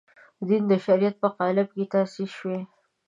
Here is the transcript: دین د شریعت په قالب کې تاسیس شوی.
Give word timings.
دین 0.47 0.63
د 0.71 0.73
شریعت 0.85 1.15
په 1.23 1.27
قالب 1.37 1.67
کې 1.75 1.85
تاسیس 1.93 2.29
شوی. 2.39 2.59